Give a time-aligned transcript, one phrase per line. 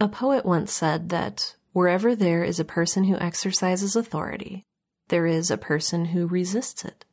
[0.00, 4.64] A poet once said that wherever there is a person who exercises authority,
[5.08, 7.04] there is a person who resists it.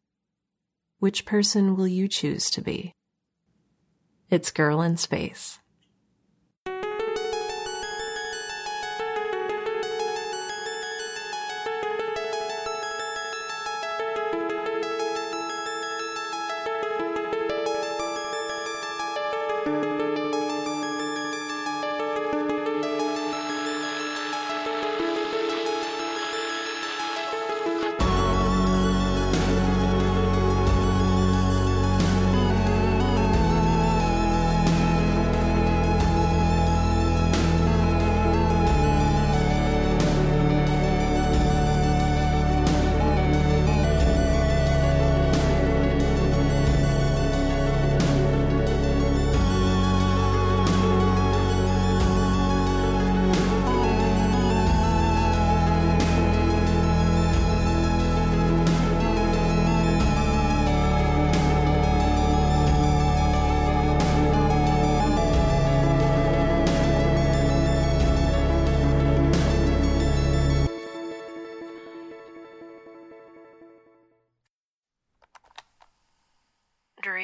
[0.99, 2.93] Which person will you choose to be?
[4.29, 5.57] It's Girl in Space.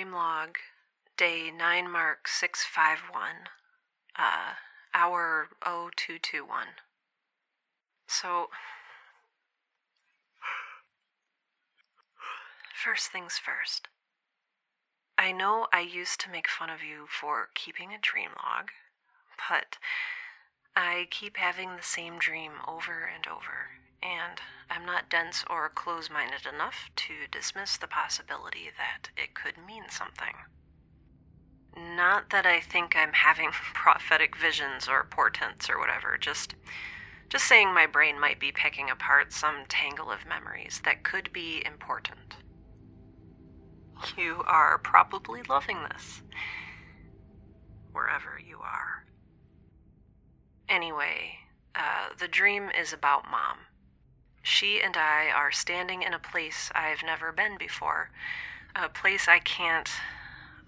[0.01, 0.57] Dream log,
[1.15, 3.49] day 9 mark 651,
[4.17, 4.53] uh,
[4.95, 6.65] hour 0221.
[8.07, 8.47] So,
[12.73, 13.89] first things first.
[15.19, 18.71] I know I used to make fun of you for keeping a dream log,
[19.47, 19.77] but
[20.75, 23.69] I keep having the same dream over and over,
[24.03, 29.55] and I'm not dense or close minded enough to dismiss the possibility that it could
[29.65, 30.33] mean something.
[31.75, 36.55] Not that I think I'm having prophetic visions or portents or whatever, just
[37.29, 41.63] just saying my brain might be picking apart some tangle of memories that could be
[41.65, 42.35] important.
[44.17, 46.23] You are probably loving this.
[47.93, 49.05] Wherever you are.
[50.67, 51.37] Anyway,
[51.73, 53.59] uh, the dream is about mom.
[54.41, 58.09] She and I are standing in a place I've never been before,
[58.75, 59.89] a place I can't.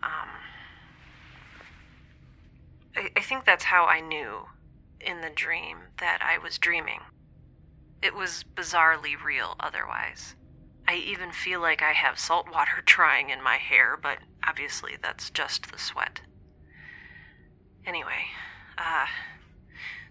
[0.03, 0.29] Um,
[2.95, 4.47] I, I think that's how I knew
[4.99, 7.01] in the dream that I was dreaming.
[8.01, 10.35] It was bizarrely real otherwise.
[10.87, 15.29] I even feel like I have salt water drying in my hair, but obviously that's
[15.29, 16.21] just the sweat.
[17.85, 18.25] Anyway,
[18.77, 19.05] uh,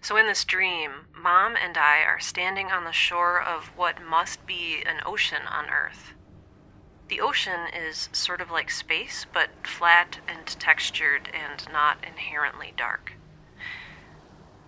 [0.03, 4.45] so in this dream, Mom and I are standing on the shore of what must
[4.45, 6.11] be an ocean on Earth.
[7.07, 13.13] The ocean is sort of like space, but flat and textured and not inherently dark.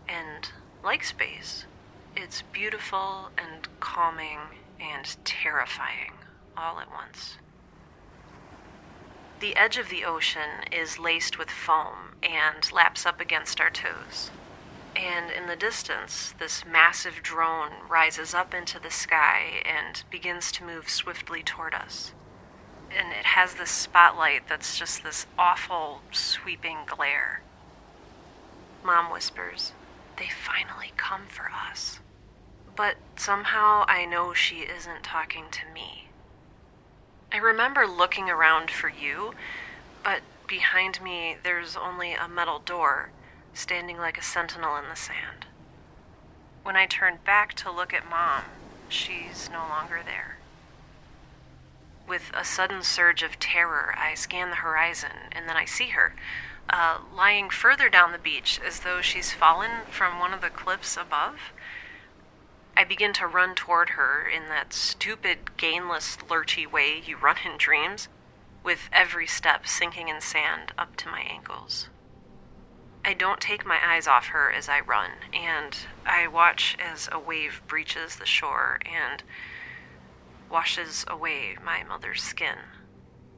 [0.07, 0.49] And
[0.81, 1.65] like space,
[2.15, 4.39] it's beautiful and calming
[4.79, 6.13] and terrifying
[6.55, 7.39] all at once.
[9.41, 14.31] The edge of the ocean is laced with foam and laps up against our toes.
[14.95, 20.63] And in the distance, this massive drone rises up into the sky and begins to
[20.63, 22.13] move swiftly toward us.
[22.97, 27.41] And it has this spotlight that's just this awful, sweeping glare.
[28.83, 29.73] Mom whispers,
[30.17, 31.99] They finally come for us.
[32.75, 36.07] But somehow I know she isn't talking to me.
[37.33, 39.33] I remember looking around for you,
[40.03, 43.09] but behind me there's only a metal door
[43.55, 45.45] standing like a sentinel in the sand.
[46.63, 48.43] When I turn back to look at Mom,
[48.89, 50.37] she's no longer there.
[52.07, 56.13] With a sudden surge of terror, I scan the horizon and then I see her,
[56.69, 60.97] uh, lying further down the beach as though she's fallen from one of the cliffs
[60.97, 61.37] above.
[62.77, 67.57] I begin to run toward her in that stupid, gainless, lurchy way you run in
[67.57, 68.09] dreams,
[68.63, 71.87] with every step sinking in sand up to my ankles.
[73.07, 75.77] I don't take my eyes off her as I run, and
[76.07, 79.21] I watch as a wave breaches the shore and
[80.49, 82.57] washes away my mother's skin,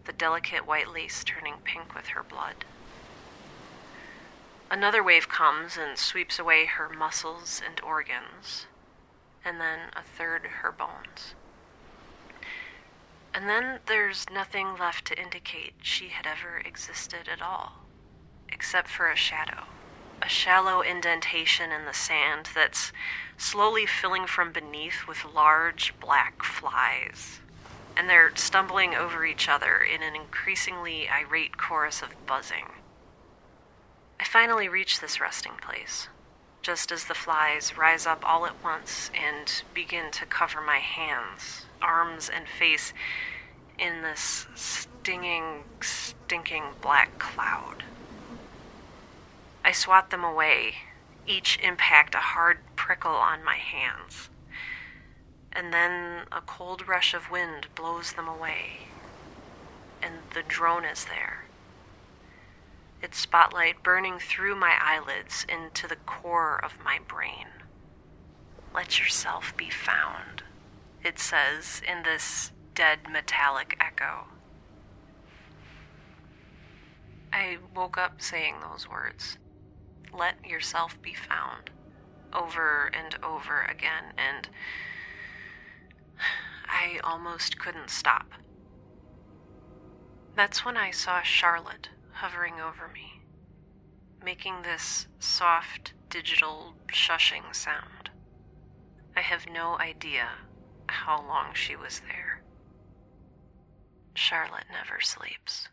[0.06, 2.64] the delicate white lace turning pink with her blood.
[4.72, 8.68] Another wave comes and sweeps away her muscles and organs,
[9.44, 11.36] and then a third her bones.
[13.34, 17.87] And then there's nothing left to indicate she had ever existed at all
[18.52, 19.64] except for a shadow.
[20.22, 22.92] A shallow indentation in the sand that's
[23.38, 27.40] slowly filling from beneath with large black flies.
[27.96, 32.68] And they're stumbling over each other in an increasingly irate chorus of buzzing.
[34.20, 36.08] I finally reach this resting place,
[36.62, 41.66] just as the flies rise up all at once and begin to cover my hands,
[41.82, 42.94] arms, and face
[43.78, 47.84] in this stinging, stinking black cloud.
[49.68, 50.76] I swat them away,
[51.28, 54.30] each impact a hard prickle on my hands.
[55.52, 58.88] And then a cold rush of wind blows them away,
[60.02, 61.48] and the drone is there
[63.02, 67.48] its spotlight burning through my eyelids into the core of my brain.
[68.74, 70.44] Let yourself be found,
[71.04, 74.26] it says in this dead metallic echo.
[77.32, 79.38] I woke up saying those words.
[80.18, 81.70] Let yourself be found.
[82.34, 84.50] Over and over again, and
[86.68, 88.32] I almost couldn't stop.
[90.36, 93.22] That's when I saw Charlotte hovering over me,
[94.24, 98.10] making this soft digital shushing sound.
[99.16, 100.30] I have no idea
[100.88, 102.44] how long she was there.
[104.16, 105.70] Charlotte never sleeps.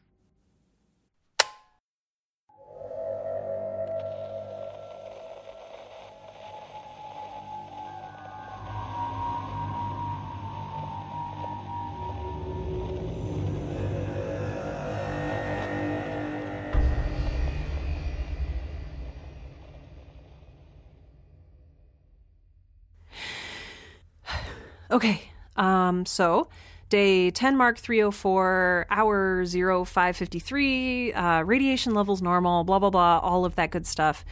[24.94, 25.20] Okay.
[25.56, 26.49] Um, so
[26.88, 33.56] day 10 mark 304 hour 0553 uh, radiation levels normal blah blah blah all of
[33.56, 34.25] that good stuff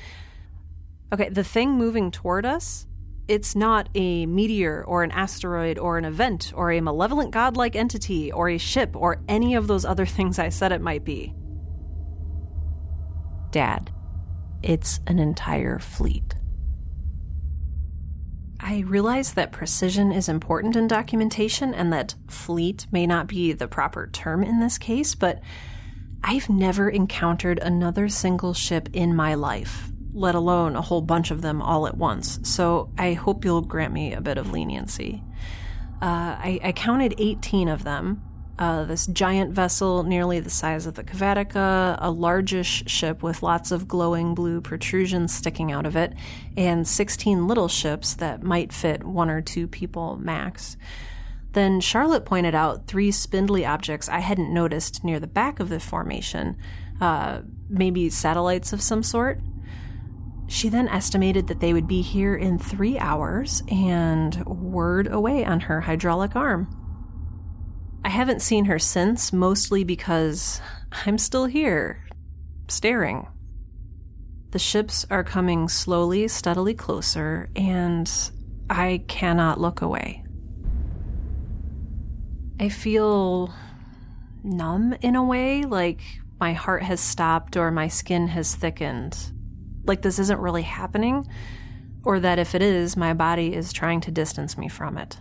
[1.13, 2.87] okay the thing moving toward us
[3.27, 8.31] it's not a meteor or an asteroid or an event or a malevolent godlike entity
[8.31, 11.35] or a ship or any of those other things i said it might be
[13.51, 13.91] dad
[14.63, 16.35] it's an entire fleet
[18.65, 23.67] I realize that precision is important in documentation and that fleet may not be the
[23.67, 25.41] proper term in this case, but
[26.23, 31.43] I've never encountered another single ship in my life, let alone a whole bunch of
[31.43, 35.25] them all at once, so I hope you'll grant me a bit of leniency.
[36.01, 38.23] Uh, I, I counted 18 of them,
[38.59, 43.71] uh, this giant vessel nearly the size of the Cavatica, a largish ship with lots
[43.71, 46.13] of glowing blue protrusions sticking out of it,
[46.57, 50.77] and 16 little ships that might fit one or two people max.
[51.53, 55.81] Then Charlotte pointed out three spindly objects I hadn't noticed near the back of the
[55.81, 56.57] formation,
[57.01, 59.41] uh, maybe satellites of some sort.
[60.47, 65.61] She then estimated that they would be here in three hours and whirred away on
[65.61, 66.82] her hydraulic arm.
[68.05, 70.61] I haven't seen her since, mostly because
[71.07, 72.05] I'm still here,
[72.69, 73.29] staring.
[74.51, 78.11] The ships are coming slowly, steadily closer, and
[78.69, 80.25] I cannot look away.
[82.61, 83.55] I feel
[84.43, 86.01] numb in a way, like
[86.41, 89.17] my heart has stopped or my skin has thickened.
[89.85, 91.27] Like this isn't really happening,
[92.05, 95.19] or that if it is, my body is trying to distance me from it.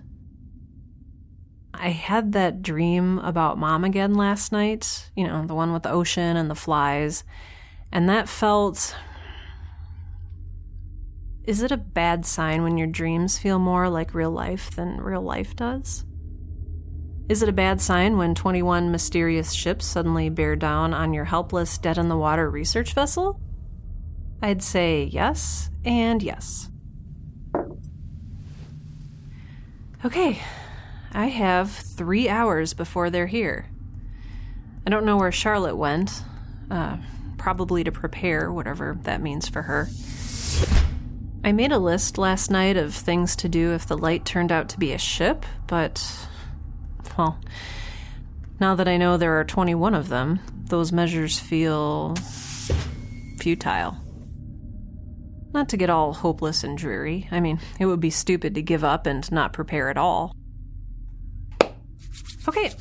[1.74, 5.92] I had that dream about mom again last night, you know, the one with the
[5.92, 7.24] ocean and the flies.
[7.92, 8.96] And that felt.
[11.44, 15.22] Is it a bad sign when your dreams feel more like real life than real
[15.22, 16.06] life does?
[17.30, 21.78] Is it a bad sign when 21 mysterious ships suddenly bear down on your helpless,
[21.78, 23.40] dead in the water research vessel?
[24.42, 26.70] I'd say yes and yes.
[30.04, 30.42] Okay,
[31.14, 33.68] I have three hours before they're here.
[34.86, 36.24] I don't know where Charlotte went.
[36.70, 36.98] Uh,
[37.38, 39.90] probably to prepare, whatever that means for her.
[41.44, 44.70] I made a list last night of things to do if the light turned out
[44.70, 46.28] to be a ship, but.
[47.18, 47.40] Well,
[48.60, 52.16] now that I know there are 21 of them, those measures feel.
[53.40, 53.98] futile.
[55.54, 57.28] Not to get all hopeless and dreary.
[57.32, 60.34] I mean, it would be stupid to give up and not prepare at all.
[62.48, 62.72] Okay,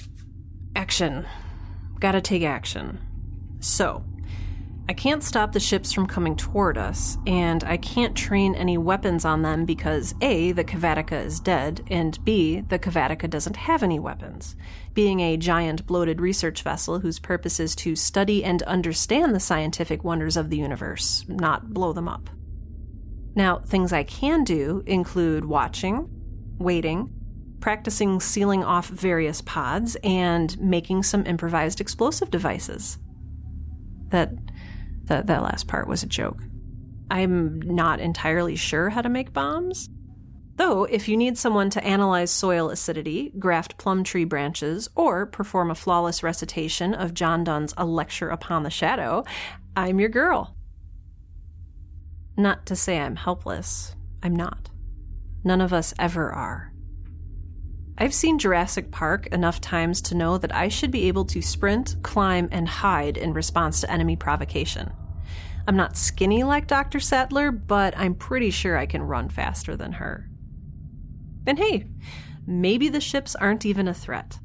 [0.75, 1.27] action.
[1.99, 2.99] Gotta take action.
[3.61, 4.05] So,
[4.89, 9.25] I can't stop the ships from coming toward us, and I can't train any weapons
[9.25, 14.01] on them because A, the Cavatica is dead, and B, the Cavatica doesn't have any
[14.01, 14.57] weapons.
[14.95, 20.03] Being a giant bloated research vessel whose purpose is to study and understand the scientific
[20.03, 22.31] wonders of the universe, not blow them up.
[23.37, 26.09] Now, things I can do include watching,
[26.59, 27.15] waiting,
[27.61, 32.99] practicing sealing off various pods, and making some improvised explosive devices.
[34.09, 34.33] That,
[35.05, 36.43] that, that last part was a joke.
[37.11, 39.89] I'm not entirely sure how to make bombs.
[40.57, 45.71] Though, if you need someone to analyze soil acidity, graft plum tree branches, or perform
[45.71, 49.25] a flawless recitation of John Donne's A Lecture Upon the Shadow,
[49.75, 50.55] I'm your girl.
[52.37, 53.97] Not to say I'm helpless.
[54.23, 54.71] I'm not.
[55.45, 56.73] None of us ever are.
[58.03, 61.97] I've seen Jurassic Park enough times to know that I should be able to sprint,
[62.03, 64.91] climb, and hide in response to enemy provocation.
[65.69, 66.99] I'm not skinny like Dr.
[66.99, 70.31] Sattler, but I'm pretty sure I can run faster than her.
[71.47, 71.89] And hey,
[72.47, 74.39] maybe the ships aren't even a threat.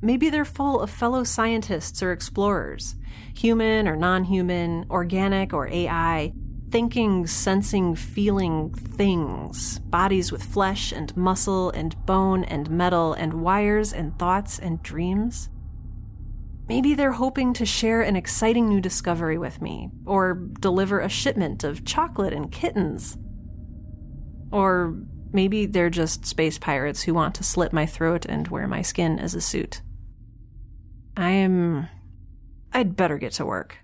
[0.00, 2.94] Maybe they're full of fellow scientists or explorers,
[3.34, 6.32] human or non human, organic or AI,
[6.74, 13.92] thinking, sensing, feeling things, bodies with flesh and muscle and bone and metal and wires
[13.92, 15.48] and thoughts and dreams.
[16.68, 21.62] Maybe they're hoping to share an exciting new discovery with me, or deliver a shipment
[21.62, 23.18] of chocolate and kittens.
[24.50, 24.96] Or
[25.32, 29.20] Maybe they're just space pirates who want to slit my throat and wear my skin
[29.20, 29.80] as a suit.
[31.16, 31.88] I am.
[32.72, 33.83] I'd better get to work.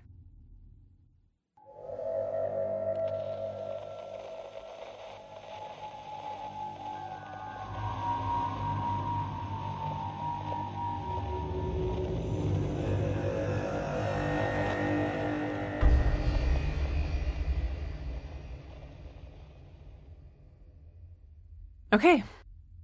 [21.93, 22.23] Okay,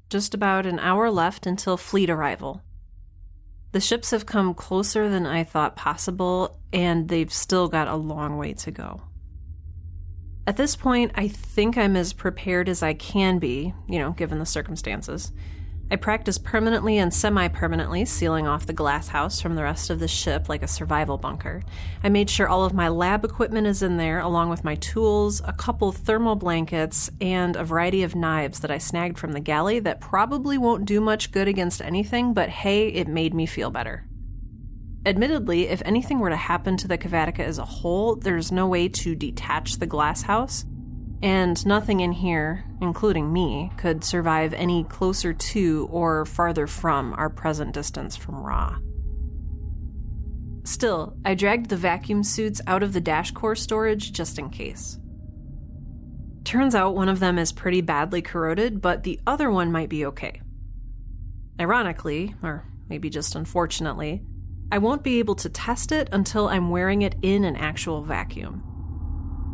[0.09, 2.61] just about an hour left until fleet arrival.
[3.71, 8.37] The ships have come closer than I thought possible, and they've still got a long
[8.37, 9.01] way to go.
[10.45, 14.39] At this point, I think I'm as prepared as I can be, you know, given
[14.39, 15.31] the circumstances.
[15.89, 19.99] I practice permanently and semi permanently sealing off the glass house from the rest of
[19.99, 21.63] the ship like a survival bunker.
[22.03, 25.41] I made sure all of my lab equipment is in there, along with my tools,
[25.45, 29.79] a couple thermal blankets, and a variety of knives that I snagged from the galley
[29.79, 34.05] that probably won't do much good against anything, but hey, it made me feel better.
[35.05, 38.89] Admittedly, if anything were to happen to the Cavatica as a whole, there's no way
[38.89, 40.65] to detach the glass house
[41.21, 47.29] and nothing in here, including me, could survive any closer to or farther from our
[47.29, 48.77] present distance from Ra.
[50.63, 54.99] Still, I dragged the vacuum suits out of the dash core storage just in case.
[56.43, 60.05] Turns out one of them is pretty badly corroded, but the other one might be
[60.05, 60.41] okay.
[61.59, 64.21] Ironically, or maybe just unfortunately,
[64.71, 68.76] I won't be able to test it until I'm wearing it in an actual vacuum.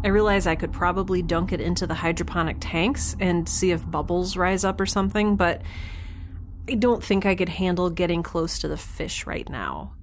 [0.04, 4.36] I realize I could probably dunk it into the hydroponic tanks and see if bubbles
[4.36, 5.62] rise up or something, but
[6.70, 9.94] I don't think I could handle getting close to the fish right now.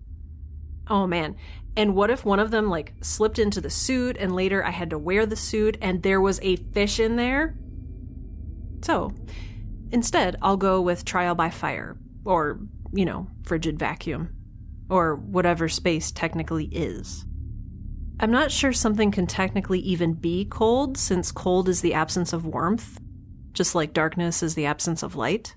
[0.88, 1.36] Oh man.
[1.76, 4.90] And what if one of them like slipped into the suit and later I had
[4.90, 7.56] to wear the suit and there was a fish in there?
[8.82, 9.12] So,
[9.92, 12.60] instead, I'll go with trial by fire or,
[12.92, 14.30] you know, frigid vacuum
[14.88, 17.24] or whatever space technically is.
[18.22, 22.44] I'm not sure something can technically even be cold, since cold is the absence of
[22.44, 23.00] warmth,
[23.54, 25.56] just like darkness is the absence of light.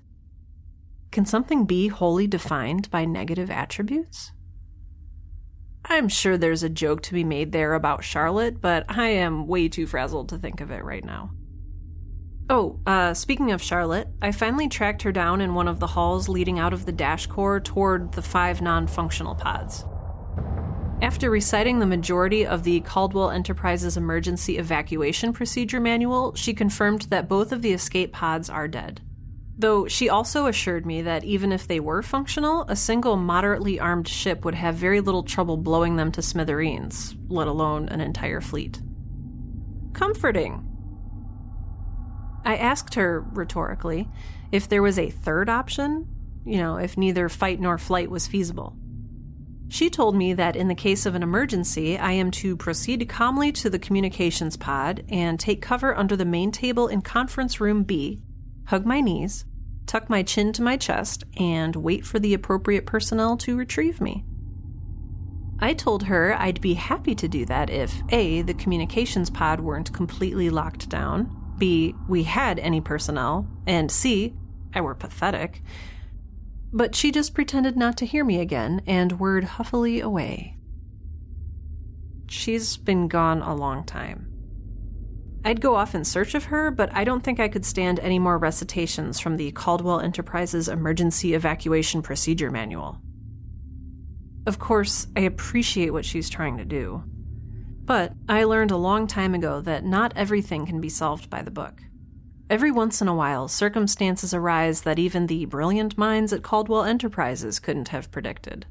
[1.12, 4.32] Can something be wholly defined by negative attributes?
[5.84, 9.68] I'm sure there's a joke to be made there about Charlotte, but I am way
[9.68, 11.32] too frazzled to think of it right now.
[12.48, 16.30] Oh, uh, speaking of Charlotte, I finally tracked her down in one of the halls
[16.30, 19.84] leading out of the dash core toward the five non functional pods.
[21.02, 27.28] After reciting the majority of the Caldwell Enterprises Emergency Evacuation Procedure Manual, she confirmed that
[27.28, 29.00] both of the escape pods are dead.
[29.56, 34.08] Though she also assured me that even if they were functional, a single moderately armed
[34.08, 38.80] ship would have very little trouble blowing them to smithereens, let alone an entire fleet.
[39.92, 40.68] Comforting.
[42.44, 44.08] I asked her, rhetorically,
[44.50, 46.08] if there was a third option,
[46.44, 48.76] you know, if neither fight nor flight was feasible.
[49.68, 53.50] She told me that in the case of an emergency, I am to proceed calmly
[53.52, 58.20] to the communications pod and take cover under the main table in conference room B,
[58.66, 59.44] hug my knees,
[59.86, 64.24] tuck my chin to my chest, and wait for the appropriate personnel to retrieve me.
[65.60, 69.92] I told her I'd be happy to do that if A, the communications pod weren't
[69.92, 74.34] completely locked down, B, we had any personnel, and C,
[74.74, 75.62] I were pathetic,
[76.74, 80.58] but she just pretended not to hear me again and whirred huffily away.
[82.26, 84.28] She's been gone a long time.
[85.44, 88.18] I'd go off in search of her, but I don't think I could stand any
[88.18, 92.98] more recitations from the Caldwell Enterprises Emergency Evacuation Procedure Manual.
[94.44, 97.04] Of course, I appreciate what she's trying to do.
[97.84, 101.52] But I learned a long time ago that not everything can be solved by the
[101.52, 101.82] book.
[102.50, 107.58] Every once in a while, circumstances arise that even the brilliant minds at Caldwell Enterprises
[107.58, 108.66] couldn't have predicted.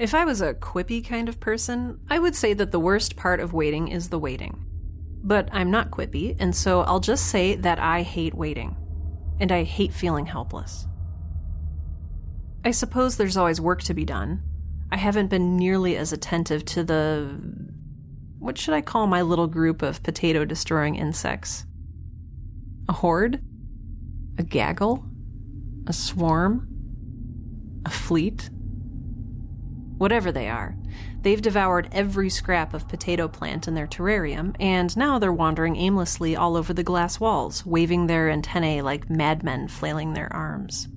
[0.00, 3.38] If I was a quippy kind of person, I would say that the worst part
[3.38, 4.64] of waiting is the waiting.
[5.22, 8.76] But I'm not quippy, and so I'll just say that I hate waiting.
[9.38, 10.86] And I hate feeling helpless.
[12.64, 14.42] I suppose there's always work to be done.
[14.90, 17.38] I haven't been nearly as attentive to the
[18.40, 21.66] what should I call my little group of potato destroying insects?
[22.88, 23.40] A horde?
[24.38, 25.04] A gaggle?
[25.86, 26.66] A swarm?
[27.84, 28.48] A fleet?
[29.98, 30.74] Whatever they are,
[31.20, 36.34] they've devoured every scrap of potato plant in their terrarium, and now they're wandering aimlessly
[36.34, 40.88] all over the glass walls, waving their antennae like madmen flailing their arms.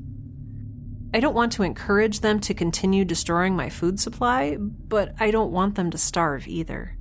[1.14, 5.52] I don't want to encourage them to continue destroying my food supply, but I don't
[5.52, 6.98] want them to starve either.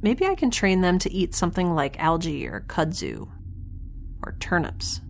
[0.00, 3.28] Maybe I can train them to eat something like algae or kudzu
[4.22, 5.00] or turnips.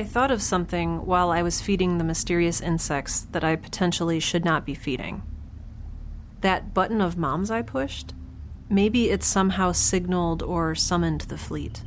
[0.00, 4.46] I thought of something while I was feeding the mysterious insects that I potentially should
[4.46, 5.22] not be feeding.
[6.40, 8.14] That button of mom's I pushed?
[8.70, 11.82] Maybe it somehow signaled or summoned the fleet.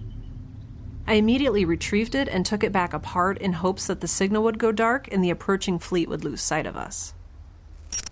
[1.07, 4.59] I immediately retrieved it and took it back apart in hopes that the signal would
[4.59, 7.15] go dark and the approaching fleet would lose sight of us.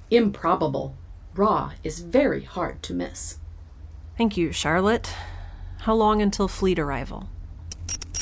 [0.09, 0.95] Improbable.
[1.35, 3.37] Ra is very hard to miss.
[4.17, 5.13] Thank you, Charlotte.
[5.81, 7.29] How long until fleet arrival?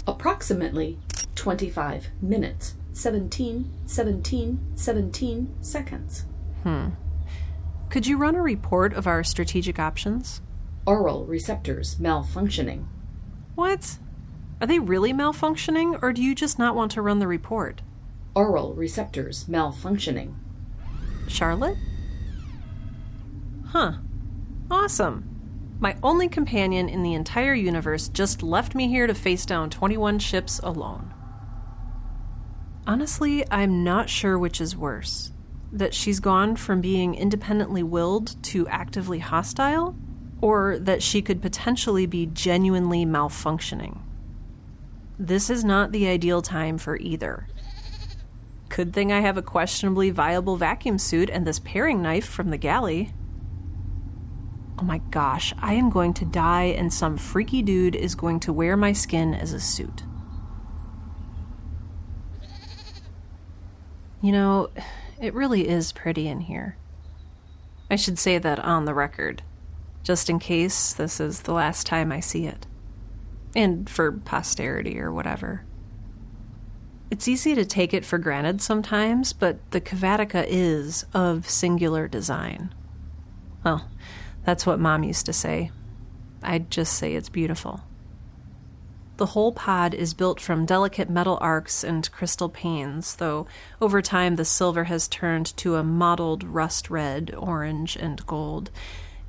[0.06, 1.00] Approximately
[1.40, 6.26] 25 minutes, 17, 17, 17 seconds.
[6.64, 6.90] Hmm.
[7.90, 10.42] Could you run a report of our strategic options?
[10.86, 12.88] Aural receptors malfunctioning.
[13.56, 14.00] What?
[14.60, 17.84] Are they really malfunctioning, or do you just not want to run the report?
[18.36, 20.34] Aural receptors malfunctioning.
[21.30, 21.78] Charlotte?
[23.68, 23.94] Huh.
[24.70, 25.24] Awesome.
[25.80, 30.20] My only companion in the entire universe just left me here to face down 21
[30.20, 31.14] ships alone.
[32.90, 35.32] Honestly, I'm not sure which is worse.
[35.72, 39.96] That she's gone from being independently willed to actively hostile,
[40.42, 44.00] or that she could potentially be genuinely malfunctioning.
[45.20, 47.48] This is not the ideal time for either.
[48.70, 52.58] Good thing I have a questionably viable vacuum suit and this paring knife from the
[52.58, 53.14] galley.
[54.80, 58.52] Oh my gosh, I am going to die, and some freaky dude is going to
[58.52, 60.06] wear my skin as a suit.
[64.22, 64.70] You know,
[65.22, 66.76] it really is pretty in here.
[67.90, 69.44] I should say that on the record,
[70.04, 72.68] just in case this is the last time I see it.
[73.56, 75.66] And for posterity or whatever.
[77.10, 82.74] It's easy to take it for granted sometimes, but the Cavatica is of singular design.
[83.66, 83.90] Well,
[84.46, 85.72] that's what Mom used to say.
[86.44, 87.82] I'd just say it's beautiful.
[89.20, 93.48] The whole pod is built from delicate metal arcs and crystal panes, though
[93.82, 98.72] over time the silver has turned to a mottled rust red, orange, and gold,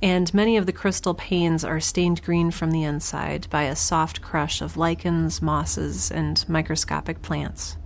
[0.01, 4.23] and many of the crystal panes are stained green from the inside by a soft
[4.23, 7.77] crush of lichens, mosses, and microscopic plants.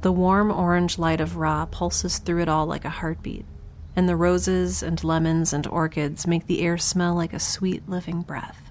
[0.00, 3.46] The warm orange light of Ra pulses through it all like a heartbeat,
[3.94, 8.22] and the roses and lemons and orchids make the air smell like a sweet living
[8.22, 8.65] breath.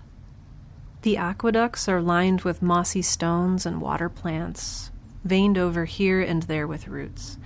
[1.05, 4.89] The aqueducts are lined with mossy stones and water plants,
[5.23, 7.37] veined over here and there with roots.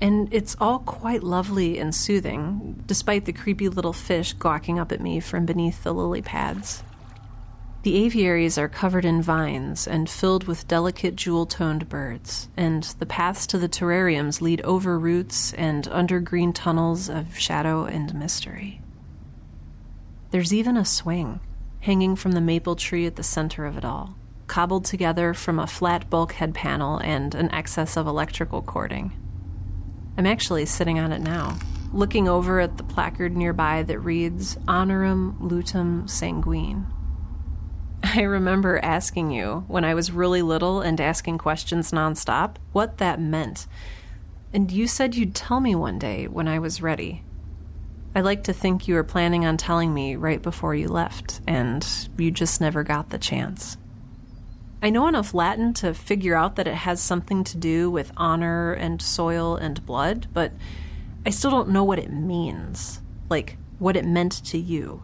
[0.00, 5.00] And it's all quite lovely and soothing, despite the creepy little fish gawking up at
[5.00, 6.82] me from beneath the lily pads.
[7.84, 13.06] The aviaries are covered in vines and filled with delicate jewel toned birds, and the
[13.06, 18.80] paths to the terrariums lead over roots and under green tunnels of shadow and mystery.
[20.32, 21.38] There's even a swing
[21.84, 24.16] hanging from the maple tree at the center of it all,
[24.46, 29.12] cobbled together from a flat bulkhead panel and an excess of electrical cording.
[30.16, 31.58] I'm actually sitting on it now,
[31.92, 36.86] looking over at the placard nearby that reads Honorum Lutum Sanguine.
[38.02, 43.20] I remember asking you when I was really little and asking questions nonstop what that
[43.20, 43.66] meant.
[44.54, 47.23] And you said you'd tell me one day when I was ready.
[48.16, 51.84] I like to think you were planning on telling me right before you left, and
[52.16, 53.76] you just never got the chance.
[54.80, 58.72] I know enough Latin to figure out that it has something to do with honor
[58.72, 60.52] and soil and blood, but
[61.26, 63.00] I still don't know what it means.
[63.28, 65.02] Like, what it meant to you.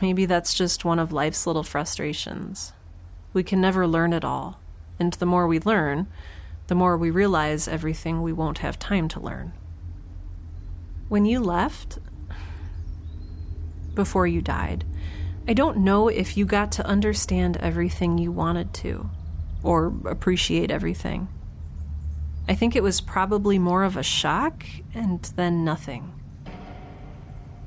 [0.00, 2.72] Maybe that's just one of life's little frustrations.
[3.32, 4.60] We can never learn it all,
[5.00, 6.06] and the more we learn,
[6.68, 9.52] the more we realize everything we won't have time to learn.
[11.08, 11.98] When you left,
[13.94, 14.84] before you died,
[15.46, 19.08] I don't know if you got to understand everything you wanted to,
[19.62, 21.28] or appreciate everything.
[22.48, 24.64] I think it was probably more of a shock
[24.94, 26.12] and then nothing.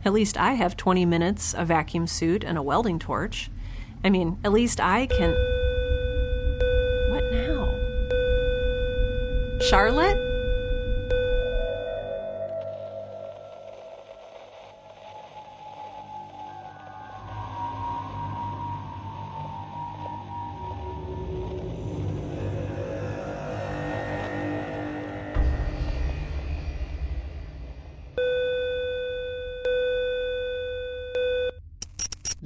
[0.04, 3.49] At least I have 20 minutes, a vacuum suit, and a welding torch.
[4.04, 5.32] I mean, at least I can.
[7.10, 7.75] What now?
[9.62, 10.29] Charlotte?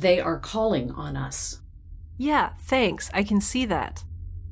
[0.03, 1.61] They are calling on us.
[2.17, 3.09] Yeah, thanks.
[3.13, 4.03] I can see that.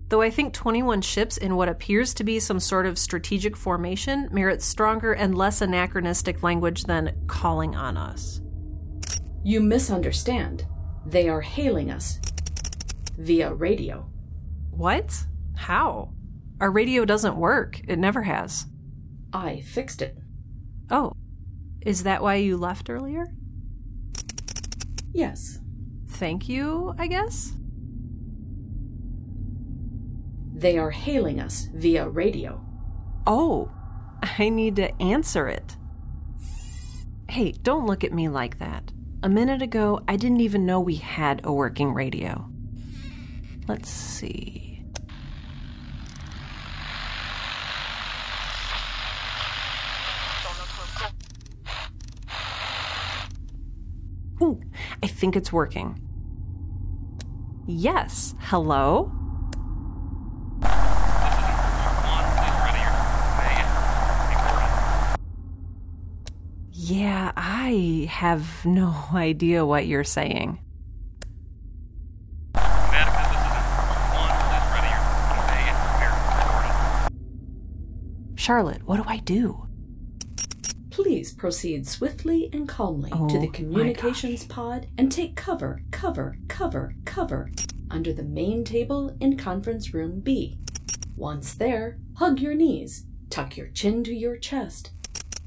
[0.08, 4.30] Though I think 21 ships in what appears to be some sort of strategic formation
[4.32, 8.40] merits stronger and less anachronistic language than calling on us.
[9.44, 10.66] You misunderstand.
[11.06, 12.22] They are hailing us
[13.18, 14.10] via radio.
[14.70, 15.26] What?
[15.58, 16.14] How?
[16.62, 17.82] Our radio doesn't work.
[17.90, 18.68] It never has.
[19.34, 20.18] I fixed it.
[20.90, 21.12] Oh.
[21.82, 23.34] Is that why you left earlier?
[25.14, 25.60] Yes.
[26.08, 27.54] Thank you, I guess?
[30.54, 32.64] They are hailing us via radio.
[33.26, 33.72] Oh,
[34.22, 35.76] I need to answer it.
[37.30, 38.92] Hey, don't look at me like that.
[39.24, 42.50] A minute ago, I didn't even know we had a working radio.
[43.68, 44.61] Let's see.
[55.04, 56.00] I think it's working.
[57.66, 59.12] Yes, hello?
[66.72, 70.60] Yeah, I have no idea what you're saying.
[78.36, 79.68] Charlotte, what do I do?
[81.02, 86.94] Please proceed swiftly and calmly oh, to the communications pod and take cover, cover, cover,
[87.06, 87.50] cover
[87.90, 90.60] under the main table in conference room B.
[91.16, 94.92] Once there, hug your knees, tuck your chin to your chest,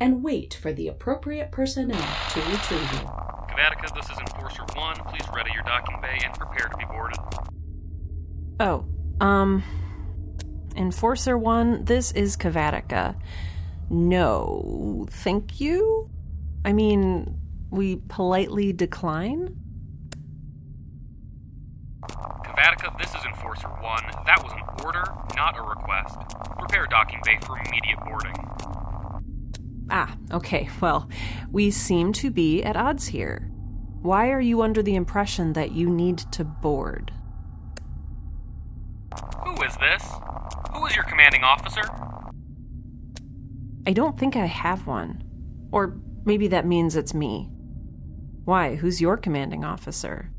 [0.01, 3.09] and wait for the appropriate personnel to retrieve you.
[3.49, 4.97] Cavatica, this is Enforcer 1.
[5.07, 7.19] Please ready your docking bay and prepare to be boarded.
[8.59, 8.87] Oh,
[9.21, 9.63] um.
[10.77, 13.15] Enforcer 1, this is Cavatica.
[13.91, 16.11] No, thank you?
[16.65, 17.39] I mean,
[17.71, 19.57] we politely decline?
[22.03, 24.03] Cavatica, this is Enforcer 1.
[24.27, 25.05] That was an order,
[25.37, 26.17] not a request.
[26.59, 28.35] Prepare docking bay for immediate boarding.
[29.91, 31.09] Ah, okay, well,
[31.51, 33.51] we seem to be at odds here.
[34.01, 37.13] Why are you under the impression that you need to board?
[39.45, 40.05] Who is this?
[40.73, 41.83] Who is your commanding officer?
[43.87, 45.23] I don't think I have one.
[45.71, 47.51] Or maybe that means it's me.
[48.45, 48.77] Why?
[48.77, 50.31] Who's your commanding officer?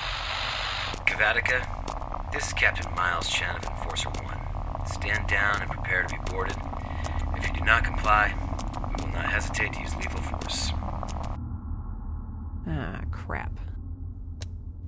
[1.06, 4.88] Cavatica, this is Captain Miles Chen of Enforcer 1.
[4.88, 6.56] Stand down and prepare to be boarded.
[7.36, 8.34] If you do not comply,
[8.97, 10.71] we will not hesitate to use lethal force.
[12.67, 13.51] Ah, crap.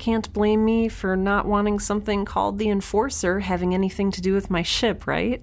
[0.04, 4.50] Can't blame me for not wanting something called the Enforcer having anything to do with
[4.50, 5.42] my ship, right?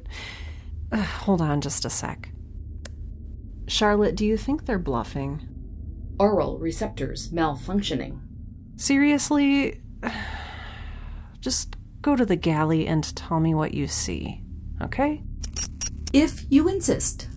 [0.92, 2.29] Uh, hold on just a sec.
[3.66, 5.49] Charlotte, do you think they're bluffing?
[6.18, 8.20] Aural receptors malfunctioning.
[8.77, 9.81] Seriously?
[11.40, 14.42] Just go to the galley and tell me what you see,
[14.83, 15.23] okay?
[16.12, 17.30] If you insist.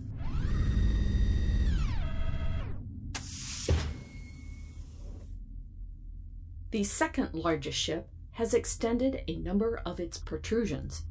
[6.74, 11.04] The second largest ship has extended a number of its protrusions,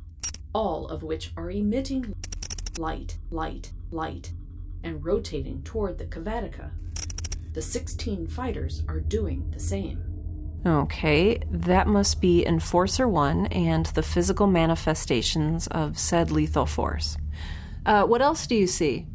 [0.52, 2.16] all of which are emitting
[2.78, 4.32] light, light, light,
[4.82, 6.72] and rotating toward the Cavatica.
[7.52, 10.02] The 16 fighters are doing the same.
[10.66, 17.16] Okay, that must be Enforcer 1 and the physical manifestations of said lethal force.
[17.86, 19.06] Uh, what else do you see?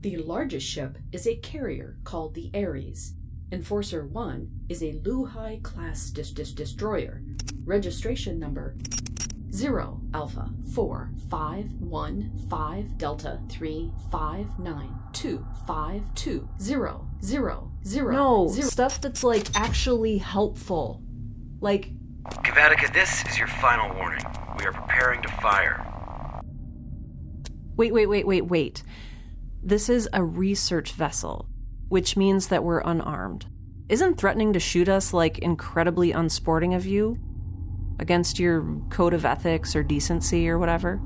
[0.00, 3.12] The largest ship is a carrier called the Ares.
[3.50, 7.22] Enforcer 1 is a Luhai class dis- dis- destroyer.
[7.64, 8.76] Registration number
[9.52, 17.72] 0 Alpha 4 5 1 5 Delta 3 5 9 2 5 2 0 0
[17.86, 18.68] 0 No, 0.
[18.68, 21.02] stuff that's like actually helpful.
[21.60, 21.90] Like,
[22.44, 24.24] Cavatica, this is your final warning.
[24.58, 25.84] We are preparing to fire.
[27.76, 28.82] wait, wait, wait, wait, wait.
[29.62, 31.48] This is a research vessel,
[31.88, 33.46] which means that we're unarmed.
[33.88, 37.18] Isn't threatening to shoot us like incredibly unsporting of you?
[37.98, 40.96] Against your code of ethics or decency or whatever?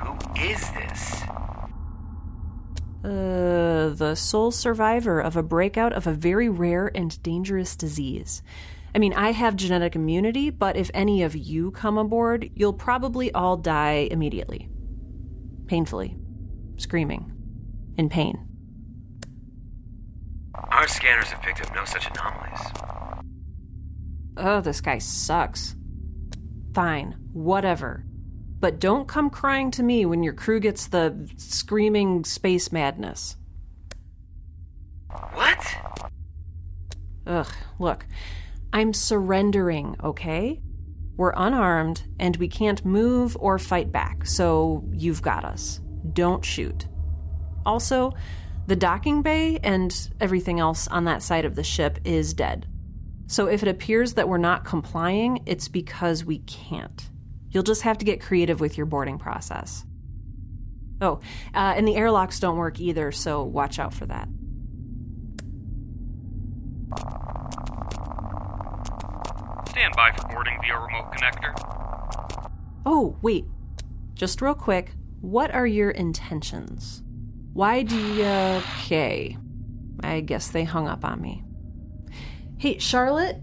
[0.00, 1.22] Who is this?
[3.02, 8.42] Uh, the sole survivor of a breakout of a very rare and dangerous disease.
[8.94, 13.32] I mean, I have genetic immunity, but if any of you come aboard, you'll probably
[13.32, 14.68] all die immediately.
[15.66, 16.18] Painfully.
[16.76, 17.32] Screaming.
[17.96, 18.49] In pain.
[20.68, 22.60] Our scanners have picked up no such anomalies.
[24.36, 25.76] Oh, this guy sucks.
[26.74, 28.04] Fine, whatever.
[28.60, 33.36] But don't come crying to me when your crew gets the screaming space madness.
[35.32, 35.76] What?
[37.26, 38.06] Ugh, look,
[38.72, 40.60] I'm surrendering, okay?
[41.16, 45.80] We're unarmed and we can't move or fight back, so you've got us.
[46.12, 46.86] Don't shoot.
[47.66, 48.14] Also,
[48.70, 52.68] the docking bay and everything else on that side of the ship is dead.
[53.26, 57.10] So if it appears that we're not complying, it's because we can't.
[57.50, 59.84] You'll just have to get creative with your boarding process.
[61.00, 61.18] Oh,
[61.52, 64.28] uh, and the airlocks don't work either, so watch out for that.
[69.68, 72.52] Stand by for boarding via remote connector.
[72.86, 73.46] Oh, wait.
[74.14, 77.02] Just real quick, what are your intentions?
[77.60, 78.24] Why do you.
[78.24, 79.36] Okay.
[80.02, 81.44] I guess they hung up on me.
[82.56, 83.36] Hey, Charlotte,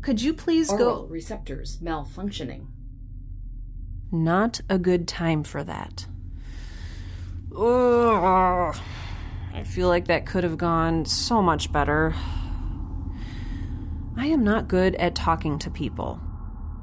[0.00, 1.06] could you please Aural go.
[1.08, 2.68] receptors malfunctioning.
[4.12, 6.06] Not a good time for that.
[7.50, 8.76] Ugh.
[9.52, 12.14] I feel like that could have gone so much better.
[14.16, 16.20] I am not good at talking to people.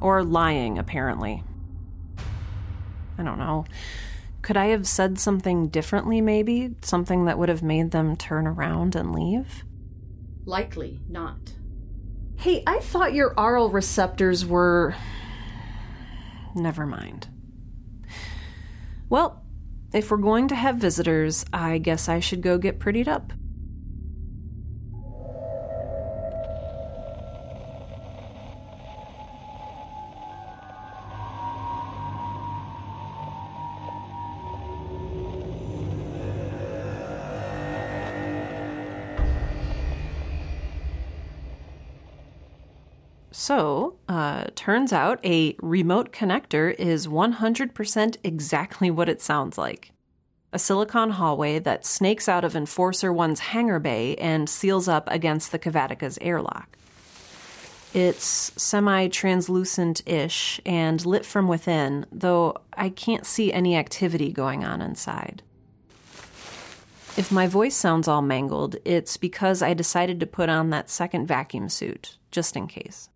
[0.02, 1.42] Or lying, apparently.
[3.18, 3.64] I don't know.
[4.46, 6.76] Could I have said something differently, maybe?
[6.84, 9.66] Something that would have made them turn around and leave?
[10.46, 11.54] Likely not.
[12.36, 14.94] Hey, I thought your aural receptors were.
[16.54, 17.28] Never mind.
[19.10, 19.44] Well,
[19.92, 23.34] if we're going to have visitors, I guess I should go get prettied up.
[43.46, 49.92] So, uh, turns out a remote connector is 100% exactly what it sounds like
[50.52, 55.52] a silicon hallway that snakes out of Enforcer 1's hangar bay and seals up against
[55.52, 56.76] the Cavatica's airlock.
[57.94, 64.66] It's semi translucent ish and lit from within, though I can't see any activity going
[64.66, 65.44] on inside.
[67.16, 71.28] If my voice sounds all mangled, it's because I decided to put on that second
[71.28, 73.10] vacuum suit, just in case.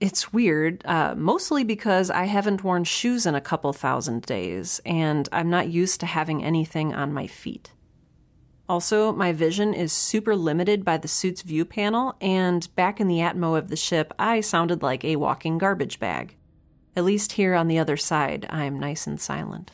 [0.00, 5.28] It's weird, uh, mostly because I haven't worn shoes in a couple thousand days, and
[5.30, 7.72] I'm not used to having anything on my feet.
[8.66, 13.18] Also, my vision is super limited by the suit's view panel, and back in the
[13.18, 16.34] Atmo of the ship, I sounded like a walking garbage bag.
[16.96, 19.70] At least here on the other side, I'm nice and silent.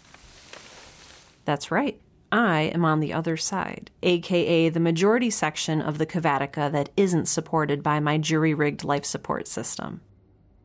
[1.45, 2.01] That's right.
[2.33, 7.27] I am on the other side, aka the majority section of the Cavatica that isn't
[7.27, 10.01] supported by my jury rigged life support system.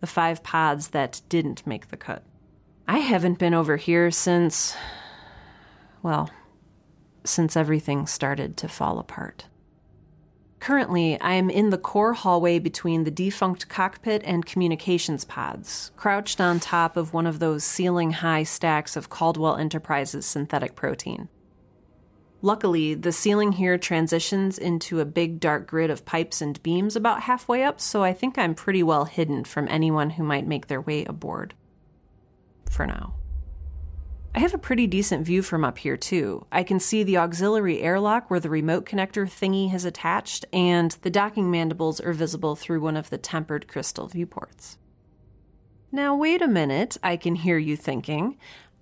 [0.02, 2.24] The five pods that didn't make the cut.
[2.88, 4.76] I haven't been over here since.
[6.04, 6.30] well,
[7.24, 9.46] since everything started to fall apart.
[10.60, 16.40] Currently, I am in the core hallway between the defunct cockpit and communications pods, crouched
[16.40, 21.30] on top of one of those ceiling high stacks of Caldwell Enterprises synthetic protein.
[22.44, 27.24] Luckily, the ceiling here transitions into a big dark grid of pipes and beams about
[27.24, 30.82] halfway up, so I think I'm pretty well hidden from anyone who might make their
[30.82, 31.54] way aboard.
[32.70, 33.14] For now.
[34.34, 36.48] I have a pretty decent view from up here, too.
[36.52, 41.10] I can see the auxiliary airlock where the remote connector thingy has attached, and the
[41.10, 44.78] docking mandibles are visible through one of the tempered crystal viewports.
[45.92, 48.38] Now, wait a minute, I can hear you thinking.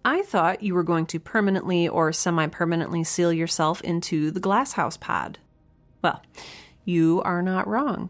[0.06, 4.98] I thought you were going to permanently or semi permanently seal yourself into the glasshouse
[4.98, 5.40] pod.
[6.02, 6.22] Well,
[6.86, 8.10] you are not wrong.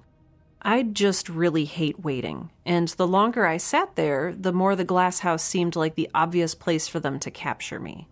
[0.61, 5.41] I just really hate waiting, and the longer I sat there, the more the glasshouse
[5.41, 8.09] seemed like the obvious place for them to capture me.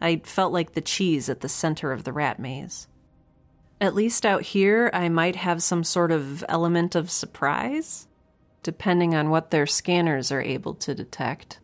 [0.00, 2.86] I felt like the cheese at the center of the rat maze.
[3.80, 8.06] At least out here, I might have some sort of element of surprise,
[8.62, 11.58] depending on what their scanners are able to detect.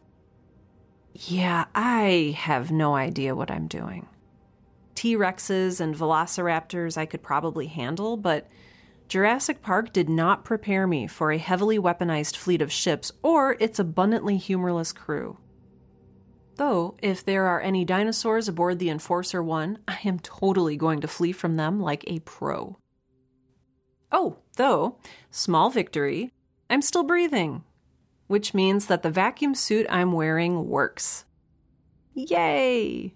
[1.14, 4.08] Yeah, I have no idea what I'm doing.
[4.94, 8.48] T Rexes and velociraptors I could probably handle, but
[9.08, 13.78] Jurassic Park did not prepare me for a heavily weaponized fleet of ships or its
[13.78, 15.38] abundantly humorless crew.
[16.56, 21.08] Though, if there are any dinosaurs aboard the Enforcer 1, I am totally going to
[21.08, 22.78] flee from them like a pro.
[24.10, 24.98] Oh, though,
[25.30, 26.32] small victory,
[26.70, 27.64] I'm still breathing,
[28.32, 31.26] which means that the vacuum suit I'm wearing works.
[32.14, 33.14] Yay!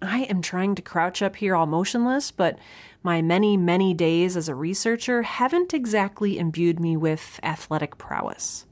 [0.00, 2.58] I am trying to crouch up here all motionless, but
[3.02, 8.64] my many, many days as a researcher haven't exactly imbued me with athletic prowess.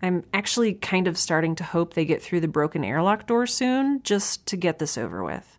[0.00, 4.02] I'm actually kind of starting to hope they get through the broken airlock door soon,
[4.02, 5.58] just to get this over with.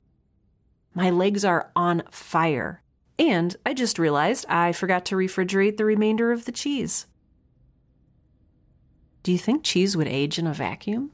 [0.96, 2.82] My legs are on fire,
[3.20, 7.06] and I just realized I forgot to refrigerate the remainder of the cheese.
[9.24, 11.12] Do you think cheese would age in a vacuum?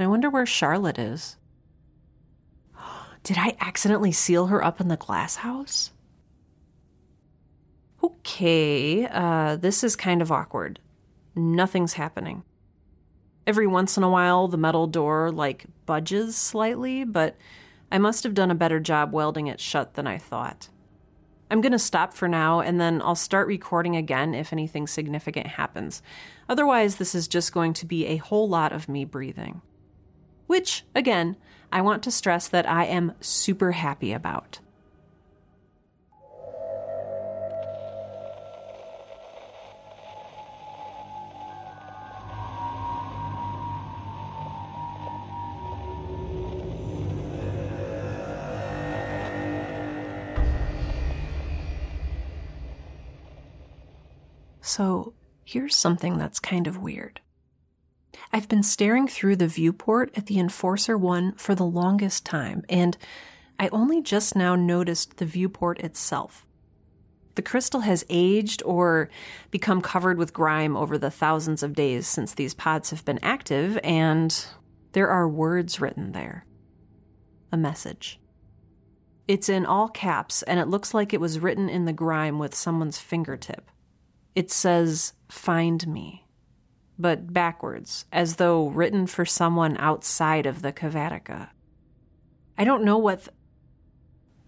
[0.00, 1.36] I wonder where Charlotte is.
[3.22, 5.92] Did I accidentally seal her up in the glass house?
[8.02, 10.80] Okay, uh, this is kind of awkward.
[11.36, 12.42] Nothing's happening.
[13.46, 17.36] Every once in a while, the metal door, like, budges slightly, but
[17.92, 20.68] I must have done a better job welding it shut than I thought.
[21.52, 25.46] I'm going to stop for now, and then I'll start recording again if anything significant
[25.46, 26.02] happens.
[26.48, 29.60] Otherwise, this is just going to be a whole lot of me breathing.
[30.46, 31.36] Which, again,
[31.70, 34.60] I want to stress that I am super happy about.
[54.74, 55.12] So,
[55.44, 57.20] here's something that's kind of weird.
[58.32, 62.96] I've been staring through the viewport at the Enforcer 1 for the longest time, and
[63.60, 66.46] I only just now noticed the viewport itself.
[67.34, 69.10] The crystal has aged or
[69.50, 73.78] become covered with grime over the thousands of days since these pods have been active,
[73.84, 74.34] and
[74.92, 76.46] there are words written there.
[77.52, 78.18] A message.
[79.28, 82.54] It's in all caps, and it looks like it was written in the grime with
[82.54, 83.70] someone's fingertip.
[84.34, 86.26] It says, Find me,
[86.98, 91.50] but backwards, as though written for someone outside of the Cavatica.
[92.56, 93.28] I don't know what.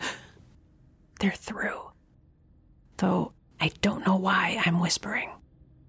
[0.00, 0.12] Th-
[1.20, 1.90] They're through.
[2.98, 5.30] Though I don't know why I'm whispering.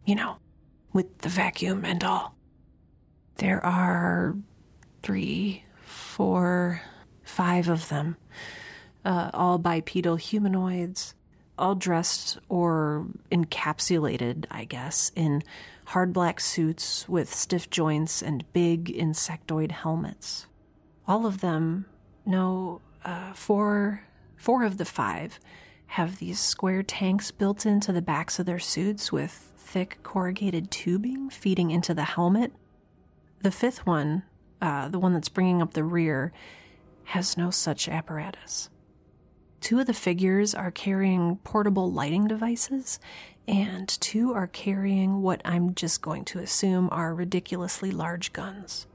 [0.05, 0.37] You know,
[0.93, 2.35] with the vacuum and all.
[3.37, 4.35] There are
[5.03, 6.81] three, four,
[7.23, 8.17] five of them,
[9.03, 11.14] uh, all bipedal humanoids
[11.57, 15.43] all dressed or encapsulated, I guess, in
[15.87, 20.47] hard black suits with stiff joints and big insectoid helmets.
[21.07, 21.85] All of them,
[22.25, 24.03] no, uh, four,
[24.35, 25.39] four of the five,
[25.87, 31.29] have these square tanks built into the backs of their suits with thick corrugated tubing
[31.29, 32.51] feeding into the helmet.
[33.41, 34.23] The fifth one,
[34.61, 36.33] uh, the one that's bringing up the rear,
[37.05, 38.69] has no such apparatus.
[39.65, 42.99] Two of the figures are carrying portable lighting devices,
[43.47, 48.85] and two are carrying what I'm just going to assume are ridiculously large guns.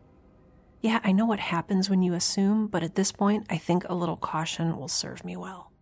[0.80, 3.96] Yeah, I know what happens when you assume, but at this point, I think a
[3.96, 5.72] little caution will serve me well.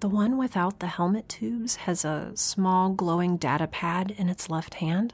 [0.00, 4.76] The one without the helmet tubes has a small glowing data pad in its left
[4.76, 5.12] hand.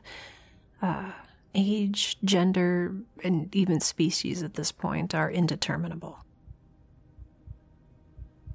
[0.80, 1.10] Uh,
[1.56, 6.23] age, gender, and even species at this point are indeterminable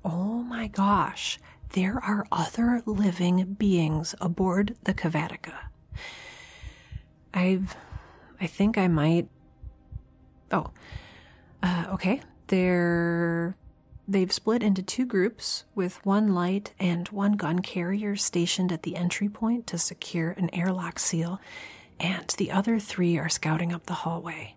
[0.04, 1.39] oh my gosh,
[1.74, 5.54] there are other living beings aboard the Cavatica.
[7.34, 7.76] I've,
[8.41, 9.28] I think I might.
[10.52, 10.72] Oh,
[11.62, 12.22] uh, okay.
[12.47, 13.56] They're
[14.08, 18.95] they've split into two groups with one light and one gun carrier stationed at the
[18.95, 21.39] entry point to secure an airlock seal,
[22.00, 24.56] and the other three are scouting up the hallway.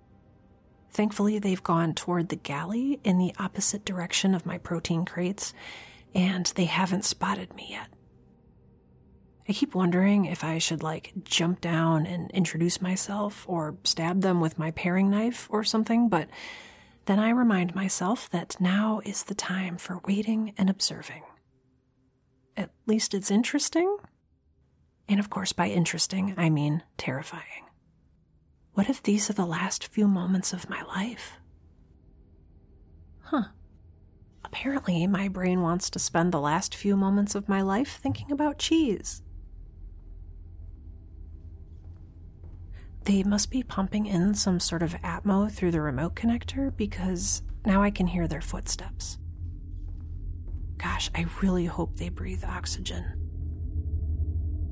[0.93, 5.55] Thankfully, they've gone toward the galley in the opposite direction of my protein crates,
[6.15, 7.89] and they haven't spotted me yet.
[9.49, 14.41] I keep wondering if I should like jump down and introduce myself or stab them
[14.41, 16.29] with my paring knife or something, but
[17.07, 21.23] then I remind myself that now is the time for waiting and observing.
[22.57, 23.97] At least it's interesting.
[25.09, 27.67] And of course, by interesting, I mean terrifying.
[28.75, 31.39] What if these are the last few moments of my life?
[33.21, 33.45] Huh.
[34.45, 38.59] Apparently, my brain wants to spend the last few moments of my life thinking about
[38.59, 39.23] cheese.
[43.05, 47.83] They must be pumping in some sort of Atmo through the remote connector because now
[47.83, 49.19] I can hear their footsteps.
[50.79, 53.22] Gosh, I really hope they breathe oxygen.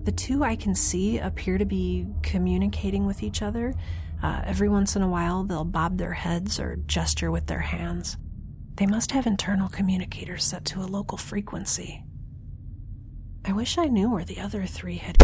[0.04, 3.74] The two I can see appear to be communicating with each other.
[4.22, 8.16] Uh, every once in a while, they'll bob their heads or gesture with their hands.
[8.76, 12.04] They must have internal communicators set to a local frequency.
[13.44, 15.16] I wish I knew where the other three had.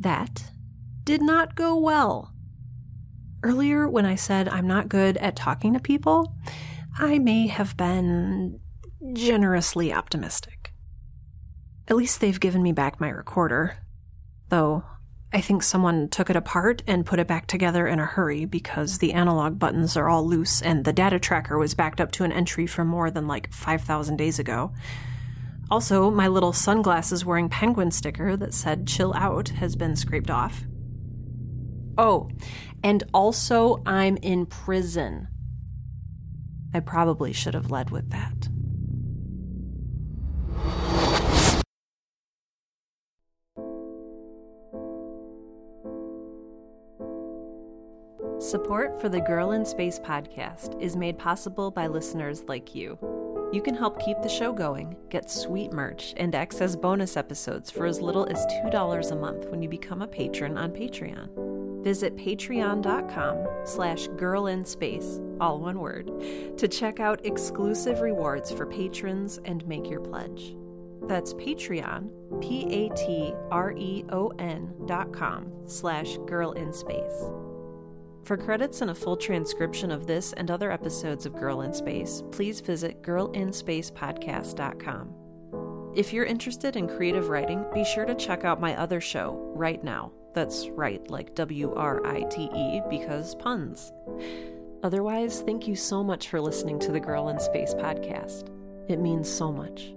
[0.00, 0.50] That
[1.04, 2.32] did not go well.
[3.42, 6.34] Earlier, when I said I'm not good at talking to people,
[6.98, 8.60] I may have been
[9.12, 10.72] generously optimistic.
[11.86, 13.78] At least they've given me back my recorder.
[14.48, 14.84] Though,
[15.32, 18.98] I think someone took it apart and put it back together in a hurry because
[18.98, 22.32] the analog buttons are all loose and the data tracker was backed up to an
[22.32, 24.72] entry from more than like 5,000 days ago.
[25.70, 30.64] Also, my little sunglasses wearing penguin sticker that said chill out has been scraped off.
[31.98, 32.30] Oh,
[32.82, 35.28] and also I'm in prison.
[36.72, 38.48] I probably should have led with that.
[48.40, 52.96] Support for the Girl in Space podcast is made possible by listeners like you.
[53.50, 57.86] You can help keep the show going, get sweet merch, and access bonus episodes for
[57.86, 61.82] as little as $2 a month when you become a patron on Patreon.
[61.82, 66.10] Visit patreon.com slash girlinspace, all one word,
[66.58, 70.54] to check out exclusive rewards for patrons and make your pledge.
[71.04, 72.10] That's Patreon,
[72.42, 73.34] P-A-T-R-E-O-N
[74.86, 77.47] dot com slash girlinspace.
[78.28, 82.22] For credits and a full transcription of this and other episodes of Girl in Space,
[82.30, 85.92] please visit girlinspacepodcast.com.
[85.96, 89.82] If you're interested in creative writing, be sure to check out my other show, Write
[89.82, 90.12] Now.
[90.34, 93.94] That's right, like W R I T E, because puns.
[94.82, 98.50] Otherwise, thank you so much for listening to the Girl in Space podcast.
[98.90, 99.94] It means so much.